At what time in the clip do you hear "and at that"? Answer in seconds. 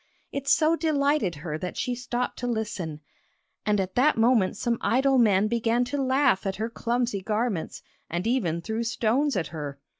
3.67-4.17